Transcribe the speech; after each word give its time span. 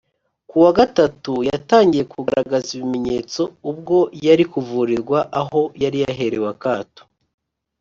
Ku 0.49 0.55
wa 0.63 0.71
gatatu 0.79 1.33
yatangiye 1.49 2.03
kugaragaza 2.13 2.67
ibimenyetso 2.77 3.41
ubwo 3.71 3.97
yari 4.27 4.43
kuvurirwa 4.51 5.19
aho 5.41 5.61
yari 5.83 5.97
yaherewe 6.03 6.47
akato 6.55 7.01